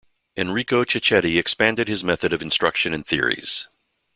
Enrico 0.35 0.83
Cecchetti 0.83 1.37
expanded 1.37 1.87
his 1.87 2.03
method 2.03 2.33
of 2.33 2.41
instruction 2.41 2.91
and 2.91 3.05
theories. 3.05 3.67